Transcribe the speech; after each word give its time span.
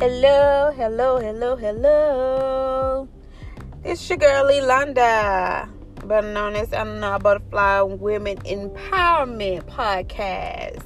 Hello, 0.00 0.70
hello, 0.76 1.18
hello, 1.18 1.56
hello. 1.56 3.08
It's 3.82 4.08
your 4.08 4.16
girl 4.16 4.44
Elonda, 4.44 5.68
better 6.06 6.32
known 6.32 6.54
as 6.54 6.72
Anna 6.72 7.18
Butterfly 7.18 7.80
Women 7.80 8.36
Empowerment 8.42 9.64
Podcast. 9.64 10.84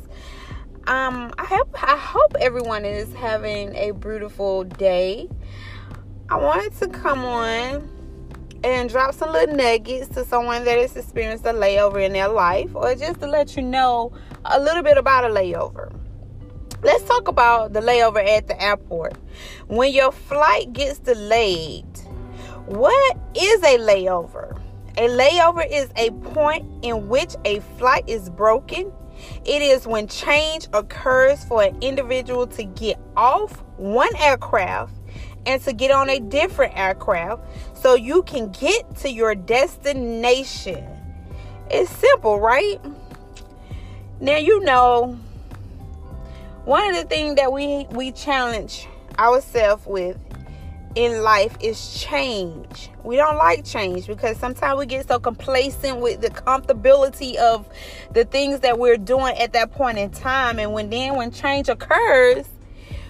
Um, 0.87 1.31
I 1.37 1.45
hope 1.45 1.69
I 1.75 1.99
hope 1.99 2.37
everyone 2.41 2.87
is 2.87 3.13
having 3.13 3.75
a 3.77 3.91
beautiful 3.91 4.65
day. 4.65 5.29
I 6.31 6.39
wanted 6.39 6.75
to 6.79 6.89
come 6.89 7.23
on 7.23 7.87
and 8.65 8.89
drop 8.89 9.13
some 9.13 9.31
little 9.31 9.55
nuggets 9.55 10.09
to 10.15 10.25
someone 10.25 10.65
that 10.65 10.79
has 10.79 10.97
experienced 10.97 11.45
a 11.45 11.53
layover 11.53 12.03
in 12.03 12.15
their 12.15 12.29
life, 12.29 12.75
or 12.75 12.95
just 12.95 13.21
to 13.21 13.27
let 13.27 13.59
you 13.59 13.63
know 13.63 14.11
a 14.47 14.59
little 14.59 14.83
bit 14.83 14.97
about 14.97 15.27
a 15.27 15.29
layover. 15.29 15.93
Let's 16.85 17.05
talk 17.05 17.29
about 17.29 17.75
the 17.75 17.81
layover 17.81 18.27
at 18.29 18.49
the 18.49 18.61
airport. 18.61 19.17
When 19.69 19.93
your 19.93 20.11
flight 20.11 20.73
gets 20.73 20.99
delayed, 20.99 21.87
what 22.67 23.17
is 23.37 23.63
a 23.63 23.79
layover? 23.79 24.61
A 24.97 25.09
layover 25.09 25.65
is 25.71 25.91
a 25.95 26.11
point 26.35 26.67
in 26.85 27.09
which 27.09 27.37
a 27.45 27.61
flight 27.79 28.03
is 28.09 28.29
broken. 28.29 28.93
It 29.45 29.63
is 29.63 29.87
when 29.87 30.09
change 30.09 30.67
occurs 30.73 31.45
for 31.45 31.63
an 31.63 31.81
individual 31.81 32.49
to 32.49 32.65
get 32.65 32.99
off 33.17 33.63
one 33.77 34.15
aircraft 34.17 34.93
and 35.47 35.63
to 35.63 35.73
get 35.73 35.93
on 35.93 36.11
a 36.11 36.19
different 36.19 36.77
aircraft 36.77 37.45
so 37.77 37.95
you 37.95 38.25
can 38.25 38.51
get 38.51 38.97
to 38.97 39.09
your 39.09 39.37
destination. 39.37 40.85
It's 41.71 41.91
simple, 41.91 42.41
right? 42.41 42.81
Now 44.21 44.39
you 44.39 44.59
know 44.65 45.17
one 46.65 46.89
of 46.89 46.95
the 46.95 47.05
things 47.05 47.37
that 47.37 47.53
we 47.53 47.87
we 47.91 48.13
challenge 48.13 48.87
ourselves 49.19 49.85
with 49.87 50.17
in 50.95 51.23
life 51.23 51.57
is 51.61 52.01
change. 52.01 52.91
We 53.03 53.17
don't 53.17 53.37
like 53.37 53.65
change 53.65 54.07
because 54.07 54.37
sometimes 54.37 54.79
we 54.79 54.87
get 54.87 55.09
so 55.09 55.19
complacent 55.19 56.01
with 56.01 56.21
the 56.21 56.29
comfortability 56.29 57.37
of 57.37 57.69
the 58.13 58.25
things 58.25 58.61
that 58.61 58.79
we're 58.79 58.99
doing 58.99 59.37
at 59.39 59.55
that 59.55 59.73
point 59.73 59.99
in 59.99 60.11
time 60.11 60.59
and 60.59 60.73
when 60.73 60.91
then 60.91 61.17
when 61.17 61.31
change 61.31 61.69
occurs, 61.69 62.47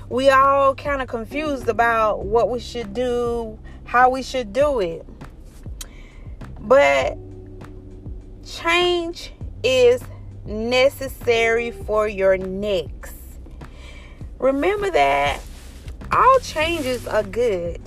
we 0.09 0.31
all 0.31 0.75
kind 0.75 1.03
of 1.03 1.09
confused 1.09 1.69
about 1.69 2.25
what 2.25 2.49
we 2.49 2.61
should 2.61 2.95
do, 2.95 3.59
how 3.85 4.09
we 4.09 4.23
should 4.23 4.53
do 4.53 4.81
it. 4.81 5.05
But 6.61 7.19
change 8.47 9.33
is 9.63 10.03
necessary 10.47 11.71
for 11.71 12.09
your 12.09 12.39
next 12.39 13.22
remember 14.43 14.91
that 14.91 15.41
all 16.11 16.39
changes 16.41 17.07
are 17.07 17.23
good. 17.23 17.81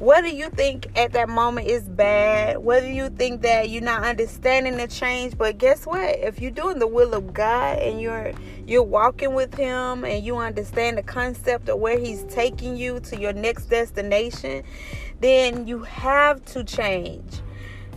Whether 0.00 0.26
you 0.26 0.50
think 0.50 0.88
at 0.98 1.12
that 1.12 1.28
moment 1.28 1.68
is 1.68 1.84
bad, 1.84 2.58
whether 2.58 2.90
you 2.90 3.10
think 3.10 3.42
that 3.42 3.70
you're 3.70 3.80
not 3.80 4.02
understanding 4.02 4.76
the 4.76 4.88
change, 4.88 5.38
but 5.38 5.56
guess 5.56 5.86
what? 5.86 6.18
If 6.18 6.40
you're 6.40 6.50
doing 6.50 6.80
the 6.80 6.88
will 6.88 7.14
of 7.14 7.32
God 7.32 7.78
and 7.78 8.00
you're 8.00 8.32
you're 8.66 8.82
walking 8.82 9.34
with 9.34 9.54
him 9.54 10.04
and 10.04 10.24
you 10.24 10.36
understand 10.36 10.98
the 10.98 11.04
concept 11.04 11.68
of 11.68 11.78
where 11.78 11.98
he's 11.98 12.24
taking 12.24 12.76
you 12.76 12.98
to 13.00 13.20
your 13.20 13.32
next 13.32 13.66
destination, 13.66 14.64
then 15.20 15.68
you 15.68 15.84
have 15.84 16.44
to 16.46 16.64
change. 16.64 17.40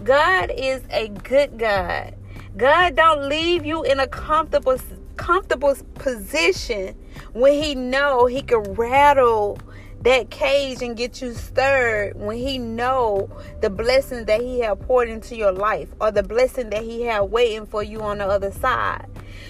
God 0.04 0.52
is 0.56 0.84
a 0.92 1.08
good 1.08 1.58
God. 1.58 2.14
God 2.56 2.96
don't 2.96 3.28
leave 3.28 3.66
you 3.66 3.84
in 3.84 4.00
a 4.00 4.08
comfortable 4.08 4.78
comfortable 5.18 5.76
position 5.96 6.96
when 7.34 7.62
he 7.62 7.76
know 7.76 8.26
he 8.26 8.42
can 8.42 8.62
rattle 8.74 9.60
that 10.02 10.30
cage 10.30 10.82
and 10.82 10.96
get 10.96 11.22
you 11.22 11.34
stirred 11.34 12.16
when 12.16 12.38
he 12.38 12.58
know 12.58 13.30
the 13.62 13.70
blessing 13.70 14.26
that 14.26 14.42
he 14.42 14.60
have 14.60 14.80
poured 14.82 15.10
into 15.10 15.36
your 15.36 15.52
life 15.52 15.90
or 16.00 16.12
the 16.12 16.24
blessing 16.24 16.70
that 16.70 16.84
he 16.84 17.02
have 17.02 17.26
waiting 17.26 17.66
for 17.66 17.84
you 17.84 18.02
on 18.02 18.20
the 18.20 18.26
other 18.26 18.52
side. 18.52 19.08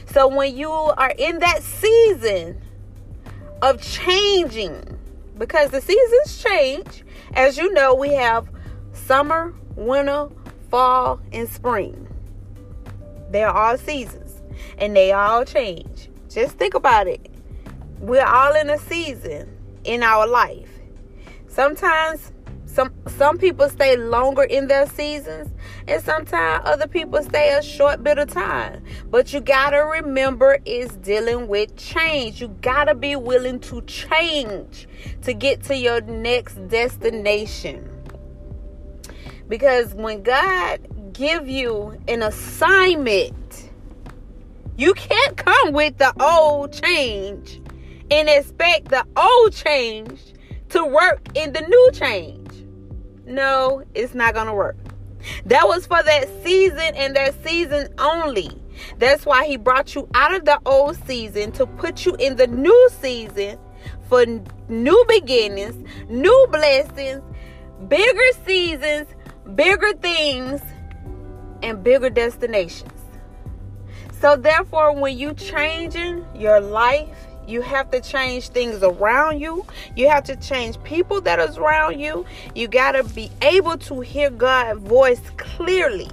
So 0.08 0.28
when 0.28 0.56
you 0.56 0.72
are 0.72 1.14
in 1.18 1.40
that 1.40 1.62
season 1.64 2.62
of 3.62 3.82
changing 3.82 4.98
because 5.38 5.70
the 5.70 5.82
seasons 5.82 6.44
change 6.44 7.04
as 7.34 7.58
you 7.58 7.72
know 7.74 7.94
we 7.94 8.14
have 8.14 8.48
summer 8.94 9.54
winter 9.76 10.30
fall 10.72 11.20
and 11.32 11.48
spring. 11.48 12.08
They're 13.30 13.50
all 13.50 13.78
seasons 13.78 14.27
and 14.78 14.96
they 14.96 15.12
all 15.12 15.46
change. 15.46 16.10
Just 16.30 16.58
think 16.58 16.74
about 16.74 17.08
it. 17.08 17.30
We're 18.00 18.26
all 18.26 18.56
in 18.56 18.70
a 18.70 18.78
season 18.78 19.50
in 19.84 20.04
our 20.04 20.28
life. 20.28 20.70
Sometimes 21.48 22.32
some 22.66 22.94
some 23.08 23.38
people 23.40 23.70
stay 23.70 23.96
longer 23.96 24.44
in 24.44 24.68
their 24.68 24.86
seasons 24.86 25.50
and 25.88 26.04
sometimes 26.04 26.62
other 26.66 26.88
people 26.88 27.24
stay 27.24 27.58
a 27.58 27.64
short 27.64 28.04
bit 28.04 28.20
of 28.20 28.30
time. 28.30 28.84
But 29.10 29.34
you 29.34 29.40
got 29.40 29.72
to 29.72 29.78
remember 29.78 30.60
it's 30.66 30.96
dealing 30.98 31.48
with 31.48 31.76
change. 31.76 32.40
You 32.42 32.50
got 32.62 32.84
to 32.86 32.94
be 32.94 33.16
willing 33.16 33.60
to 33.62 33.82
change 33.84 34.88
to 35.24 35.34
get 35.34 35.64
to 35.64 35.76
your 35.76 36.02
next 36.02 36.56
destination. 36.68 37.90
Because 39.48 39.94
when 39.96 40.24
God 40.24 41.14
give 41.14 41.48
you 41.48 41.98
an 42.08 42.22
assignment 42.22 43.67
you 44.78 44.94
can't 44.94 45.36
come 45.36 45.74
with 45.74 45.98
the 45.98 46.14
old 46.22 46.72
change 46.72 47.60
and 48.12 48.30
expect 48.30 48.90
the 48.90 49.06
old 49.18 49.54
change 49.54 50.34
to 50.70 50.86
work 50.86 51.20
in 51.36 51.52
the 51.54 51.62
new 51.62 51.92
change. 51.94 52.48
No, 53.26 53.84
it's 53.96 54.14
not 54.14 54.34
going 54.34 54.48
to 54.48 54.54
work. 54.54 54.78
That 55.46 55.68
was 55.68 55.88
for 55.88 56.02
that 56.02 56.30
season 56.44 56.96
and 56.96 57.16
that 57.16 57.44
season 57.44 57.90
only. 57.98 58.50
That's 59.00 59.26
why 59.26 59.48
he 59.48 59.58
brought 59.58 59.96
you 59.96 60.08
out 60.14 60.34
of 60.34 60.46
the 60.46 60.60
old 60.66 60.96
season 61.08 61.52
to 61.54 61.66
put 61.66 62.06
you 62.06 62.16
in 62.16 62.36
the 62.36 62.48
new 62.48 62.90
season 63.02 63.58
for 64.08 64.26
new 64.70 65.06
beginnings, 65.08 65.76
new 66.08 66.48
blessings, 66.52 67.24
bigger 67.88 68.32
seasons, 68.46 69.08
bigger 69.56 69.94
things, 69.94 70.62
and 71.64 71.84
bigger 71.84 72.12
destinations. 72.12 72.97
So 74.20 74.36
therefore, 74.36 74.94
when 74.94 75.18
you 75.18 75.34
changing 75.34 76.26
your 76.36 76.60
life, 76.60 77.28
you 77.48 77.62
have 77.62 77.90
to 77.92 78.02
change 78.02 78.50
things 78.50 78.84
around 78.84 79.40
you. 79.40 79.66
You 79.96 80.10
have 80.10 80.24
to 80.26 80.36
change 80.36 80.82
people 80.84 81.22
that 81.22 81.40
is 81.40 81.58
around 81.58 82.00
you. 82.00 82.26
You 82.56 82.68
got 82.68 82.94
to 82.94 83.04
be 83.04 83.32
able 83.42 83.78
to 83.78 84.02
hear 84.02 84.30
God's 84.30 84.82
voice 84.82 85.22
clearly. 85.38 86.10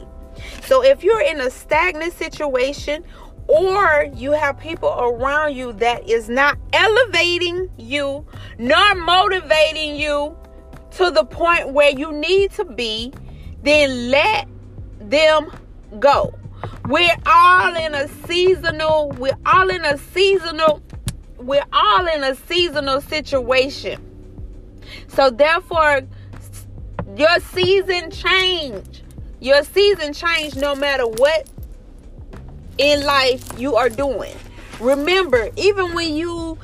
So 0.63 0.85
if 0.85 1.03
you're 1.03 1.23
in 1.23 1.41
a 1.41 1.51
stagnant 1.51 2.13
situation 2.13 3.05
or 3.49 4.07
you 4.15 4.33
have 4.33 4.59
people 4.59 4.91
around 4.91 5.57
you 5.57 5.73
that 5.75 6.09
is 6.09 6.29
not 6.29 6.59
elevating 6.73 7.71
you 7.79 8.25
nor 8.59 8.95
motivating 8.95 9.97
you 9.97 10.37
to 10.93 11.11
the 11.11 11.25
point 11.25 11.71
where 11.73 11.91
you 11.91 12.13
need 12.13 12.53
to 12.53 12.65
be, 12.65 13.13
then 13.63 14.11
let 14.11 14.47
them 15.01 15.51
go. 15.99 16.33
We're 16.87 17.17
all 17.27 17.77
in 17.77 17.95
a 17.95 18.09
seasonal, 18.27 19.11
we're 19.19 19.39
all 19.47 19.71
in 19.71 19.85
a 19.85 19.99
seasonal, 19.99 20.83
we're 21.39 21.65
all 21.73 22.07
in 22.07 22.25
a 22.25 22.35
seasonal 22.35 23.01
situation. 23.01 24.01
So 25.09 25.31
therefore, 25.31 26.03
your 27.17 27.41
season 27.41 28.11
change. 28.11 29.03
Your 29.41 29.63
season 29.63 30.13
change 30.13 30.57
no 30.57 30.75
matter 30.75 31.07
what 31.07 31.49
in 32.79 33.05
life 33.05 33.47
you 33.59 33.77
are 33.77 33.89
doing. 33.89 34.35
Remember, 34.81 35.51
even 35.57 35.95
when 35.95 36.15
you 36.15 36.59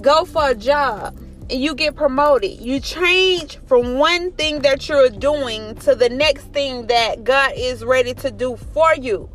go 0.00 0.24
for 0.24 0.50
a 0.50 0.54
job, 0.54 1.18
and 1.50 1.60
you 1.62 1.74
get 1.74 1.96
promoted. 1.96 2.60
You 2.60 2.80
change 2.80 3.58
from 3.66 3.98
one 3.98 4.32
thing 4.32 4.60
that 4.60 4.88
you're 4.88 5.08
doing 5.08 5.74
to 5.76 5.94
the 5.94 6.08
next 6.08 6.44
thing 6.52 6.86
that 6.88 7.24
God 7.24 7.52
is 7.56 7.84
ready 7.84 8.14
to 8.14 8.30
do 8.30 8.56
for 8.56 8.94
you. 8.94 9.30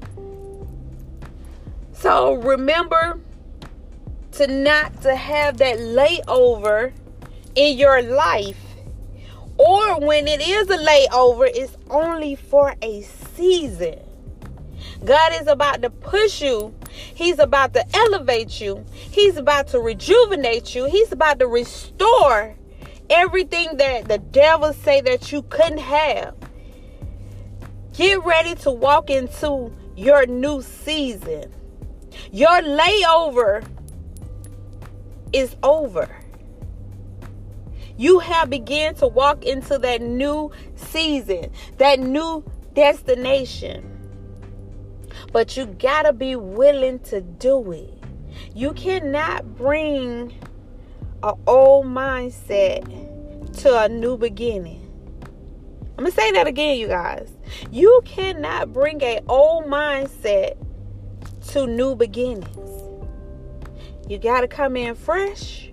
So 1.93 2.33
remember 2.33 3.19
to 4.33 4.47
not 4.47 5.01
to 5.03 5.15
have 5.15 5.57
that 5.57 5.77
layover 5.77 6.91
in 7.55 7.77
your 7.77 8.01
life. 8.01 8.57
Or 9.57 9.99
when 9.99 10.27
it 10.27 10.41
is 10.41 10.69
a 10.69 10.77
layover, 10.77 11.49
it's 11.53 11.77
only 11.89 12.35
for 12.35 12.75
a 12.81 13.03
season. 13.03 13.99
God 15.05 15.33
is 15.39 15.47
about 15.47 15.81
to 15.83 15.89
push 15.89 16.41
you. 16.41 16.73
He's 16.93 17.39
about 17.39 17.73
to 17.73 17.85
elevate 17.95 18.61
you. 18.61 18.85
He's 18.93 19.37
about 19.37 19.67
to 19.69 19.79
rejuvenate 19.79 20.75
you. 20.75 20.85
He's 20.85 21.11
about 21.11 21.39
to 21.39 21.47
restore 21.47 22.55
everything 23.09 23.77
that 23.77 24.07
the 24.07 24.17
devil 24.17 24.73
say 24.73 25.01
that 25.01 25.31
you 25.31 25.43
couldn't 25.43 25.79
have. 25.79 26.35
Get 27.93 28.23
ready 28.23 28.55
to 28.55 28.71
walk 28.71 29.09
into 29.09 29.71
your 29.95 30.25
new 30.25 30.61
season. 30.61 31.53
Your 32.31 32.61
layover 32.61 33.65
is 35.31 35.55
over. 35.61 36.09
You 37.97 38.19
have 38.19 38.49
begun 38.49 38.95
to 38.95 39.07
walk 39.07 39.45
into 39.45 39.77
that 39.77 40.01
new 40.01 40.51
season, 40.75 41.51
that 41.77 41.99
new 41.99 42.43
destination. 42.73 43.92
But 45.33 45.57
you 45.57 45.65
got 45.65 46.03
to 46.03 46.13
be 46.13 46.35
willing 46.35 46.99
to 46.99 47.19
do 47.19 47.71
it. 47.71 47.91
You 48.55 48.71
cannot 48.73 49.55
bring 49.55 50.31
an 51.23 51.33
old 51.47 51.87
mindset 51.87 52.83
to 53.61 53.81
a 53.81 53.89
new 53.89 54.15
beginning. 54.15 54.79
I'm 55.97 56.05
going 56.05 56.11
to 56.11 56.15
say 56.15 56.31
that 56.31 56.45
again, 56.45 56.77
you 56.77 56.87
guys. 56.87 57.31
You 57.71 58.01
cannot 58.05 58.73
bring 58.73 59.03
an 59.03 59.23
old 59.27 59.65
mindset 59.65 60.55
to 61.49 61.65
new 61.65 61.95
beginnings. 61.95 62.47
You 64.07 64.19
got 64.19 64.41
to 64.41 64.47
come 64.47 64.77
in 64.77 64.93
fresh. 64.93 65.71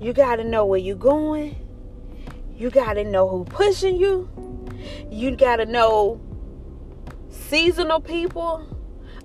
You 0.00 0.12
got 0.12 0.36
to 0.36 0.44
know 0.44 0.66
where 0.66 0.78
you're 0.78 0.96
going. 0.96 1.56
You 2.56 2.70
got 2.70 2.94
to 2.94 3.04
know 3.04 3.28
who 3.28 3.44
pushing 3.44 3.96
you. 3.96 4.28
You 5.10 5.34
got 5.34 5.56
to 5.56 5.66
know 5.66 6.20
seasonal 7.48 8.00
people 8.00 8.66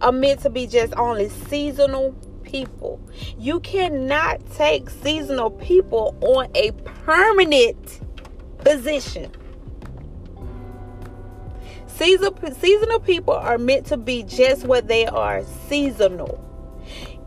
are 0.02 0.12
meant 0.12 0.42
to 0.42 0.50
be 0.50 0.68
just 0.68 0.94
only 0.96 1.30
seasonal 1.30 2.14
people. 2.44 3.00
You 3.38 3.60
cannot 3.60 4.46
take 4.54 4.90
seasonal 4.90 5.52
people 5.52 6.16
on 6.22 6.50
a 6.56 6.72
permanent 7.06 8.02
position. 8.60 9.32
Seasonal, 11.88 12.36
seasonal 12.56 13.00
people 13.00 13.34
are 13.34 13.58
meant 13.58 13.86
to 13.88 13.98
be 13.98 14.24
just 14.24 14.66
what 14.66 14.88
they 14.88 15.06
are 15.06 15.44
seasonal. 15.68 16.40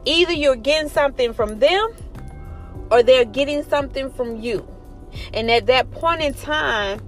Either 0.04 0.32
you're 0.32 0.56
getting 0.56 0.88
something 0.88 1.32
from 1.32 1.58
them 1.58 1.94
or 2.90 3.02
they're 3.02 3.24
getting 3.24 3.62
something 3.64 4.10
from 4.10 4.40
you. 4.40 4.66
And 5.32 5.50
at 5.50 5.66
that 5.66 5.90
point 5.90 6.22
in 6.22 6.34
time, 6.34 7.00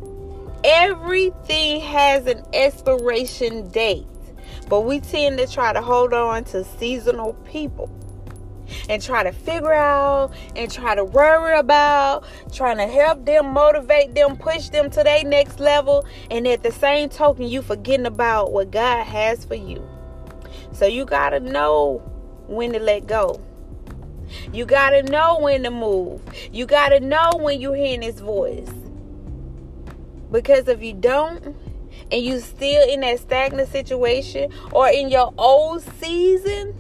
everything 0.78 1.80
has 1.80 2.26
an 2.26 2.40
expiration 2.52 3.68
date. 3.70 4.06
But 4.68 4.82
we 4.82 5.00
tend 5.00 5.38
to 5.38 5.46
try 5.46 5.72
to 5.72 5.82
hold 5.82 6.12
on 6.12 6.44
to 6.44 6.62
seasonal 6.62 7.32
people 7.50 7.90
and 8.88 9.02
try 9.02 9.24
to 9.24 9.32
figure 9.32 9.72
out 9.72 10.32
and 10.54 10.70
try 10.70 10.94
to 10.94 11.04
worry 11.04 11.58
about, 11.58 12.24
trying 12.52 12.76
to 12.76 12.86
help 12.86 13.24
them, 13.24 13.46
motivate 13.46 14.14
them, 14.14 14.36
push 14.36 14.68
them 14.68 14.88
to 14.90 15.02
their 15.02 15.24
next 15.24 15.58
level. 15.58 16.06
And 16.30 16.46
at 16.46 16.62
the 16.62 16.70
same 16.70 17.08
token, 17.08 17.48
you 17.48 17.62
forgetting 17.62 18.06
about 18.06 18.52
what 18.52 18.70
God 18.70 19.04
has 19.04 19.44
for 19.44 19.56
you. 19.56 19.86
So 20.72 20.86
you 20.86 21.06
got 21.06 21.30
to 21.30 21.40
know 21.40 22.02
when 22.46 22.72
to 22.74 22.78
let 22.78 23.06
go. 23.06 23.40
You 24.52 24.64
got 24.66 24.90
to 24.90 25.02
know 25.02 25.38
when 25.40 25.62
to 25.64 25.70
move. 25.70 26.20
You 26.52 26.66
got 26.66 26.90
to 26.90 27.00
know 27.00 27.30
when 27.36 27.60
you're 27.60 27.74
hearing 27.74 28.02
his 28.02 28.20
voice. 28.20 28.70
Because 30.30 30.68
if 30.68 30.82
you 30.82 30.94
don't, 30.94 31.56
and 32.10 32.22
you 32.22 32.40
still 32.40 32.88
in 32.88 33.00
that 33.00 33.20
stagnant 33.20 33.70
situation 33.70 34.52
or 34.72 34.88
in 34.88 35.08
your 35.08 35.32
old 35.36 35.82
season, 36.00 36.74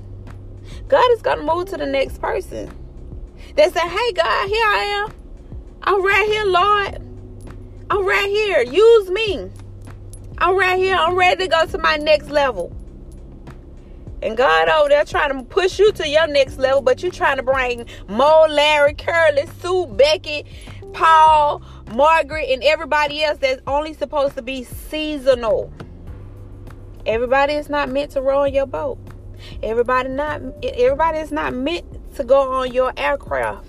God 0.88 1.10
is 1.12 1.22
to 1.22 1.36
move 1.36 1.66
to 1.66 1.76
the 1.76 1.86
next 1.86 2.20
person. 2.20 2.70
They 3.54 3.68
say, 3.70 3.80
hey, 3.80 4.12
God, 4.12 4.48
here 4.48 4.64
I 4.64 5.04
am. 5.06 5.14
I'm 5.82 6.04
right 6.04 6.26
here, 6.28 6.44
Lord. 6.44 7.02
I'm 7.90 8.06
right 8.06 8.28
here. 8.28 8.62
Use 8.62 9.10
me. 9.10 9.50
I'm 10.38 10.56
right 10.56 10.78
here. 10.78 10.94
I'm 10.94 11.14
ready 11.14 11.44
to 11.44 11.50
go 11.50 11.66
to 11.66 11.78
my 11.78 11.96
next 11.96 12.30
level. 12.30 12.74
And 14.20 14.36
God 14.36 14.68
over 14.68 14.88
there 14.88 15.04
trying 15.04 15.36
to 15.36 15.44
push 15.44 15.78
you 15.78 15.92
to 15.92 16.08
your 16.08 16.26
next 16.26 16.58
level, 16.58 16.80
but 16.82 17.02
you're 17.02 17.12
trying 17.12 17.36
to 17.36 17.42
bring 17.42 17.86
Moe, 18.08 18.46
Larry, 18.48 18.94
Curly, 18.94 19.46
Sue, 19.60 19.86
Becky, 19.86 20.44
Paul, 20.92 21.62
Margaret, 21.94 22.48
and 22.50 22.62
everybody 22.62 23.22
else 23.22 23.38
that's 23.38 23.62
only 23.66 23.94
supposed 23.94 24.34
to 24.36 24.42
be 24.42 24.64
seasonal. 24.64 25.72
Everybody 27.06 27.54
is 27.54 27.68
not 27.68 27.88
meant 27.88 28.12
to 28.12 28.22
row 28.22 28.44
in 28.44 28.54
your 28.54 28.66
boat. 28.66 28.98
Everybody 29.62 30.08
not 30.08 30.42
everybody 30.62 31.18
is 31.18 31.30
not 31.30 31.54
meant 31.54 31.86
to 32.16 32.24
go 32.24 32.52
on 32.52 32.72
your 32.72 32.92
aircraft 32.96 33.66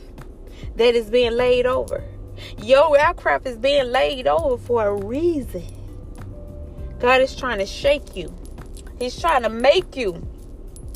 that 0.76 0.96
is 0.96 1.10
being 1.10 1.34
laid 1.34 1.66
over. 1.66 2.04
Your 2.64 2.98
aircraft 2.98 3.46
is 3.48 3.58
being 3.58 3.92
laid 3.92 4.28
over 4.28 4.58
for 4.58 4.88
a 4.88 4.94
reason. 4.94 5.64
God 7.00 7.22
is 7.22 7.36
trying 7.36 7.60
to 7.60 7.66
shake 7.66 8.16
you. 8.16 8.34
He's 8.98 9.20
trying 9.20 9.44
to 9.44 9.50
make 9.50 9.96
you. 9.96 10.28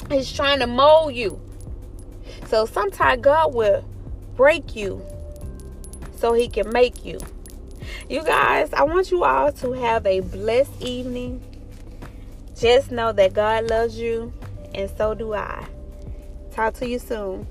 He's 0.09 0.31
trying 0.31 0.59
to 0.59 0.67
mold 0.67 1.13
you. 1.13 1.39
So 2.47 2.65
sometimes 2.65 3.21
God 3.21 3.53
will 3.53 3.85
break 4.35 4.75
you 4.75 5.05
so 6.23 6.31
he 6.31 6.47
can 6.47 6.71
make 6.71 7.03
you. 7.03 7.19
You 8.07 8.23
guys, 8.23 8.71
I 8.71 8.83
want 8.83 9.11
you 9.11 9.25
all 9.25 9.51
to 9.51 9.73
have 9.73 10.05
a 10.05 10.21
blessed 10.21 10.81
evening. 10.81 11.43
Just 12.57 12.91
know 12.91 13.11
that 13.11 13.33
God 13.33 13.69
loves 13.69 13.99
you 13.99 14.31
and 14.73 14.89
so 14.97 15.15
do 15.15 15.33
I. 15.33 15.67
Talk 16.51 16.75
to 16.75 16.87
you 16.87 16.97
soon. 16.97 17.45